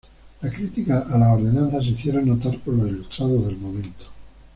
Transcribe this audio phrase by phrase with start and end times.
[0.41, 4.05] La crítica a las Ordenanzas se hicieron notar por los ilustrados del momento.